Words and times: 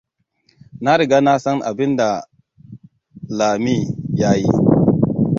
Na 0.83 0.91
riga 0.99 1.17
na 1.25 1.33
san 1.43 1.61
abin 1.69 1.95
da 1.99 2.09
Jami 3.37 3.75
ya 4.19 4.31
yi. 4.41 4.47